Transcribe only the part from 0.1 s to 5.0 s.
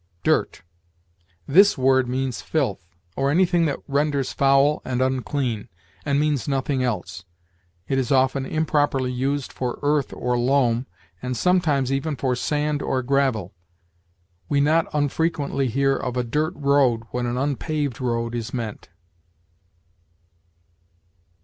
DIRT. This word means filth or anything that renders foul and